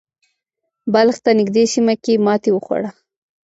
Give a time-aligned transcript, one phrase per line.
[0.93, 2.89] بلخ ته نږدې سیمه کې یې ماتې وخوړه.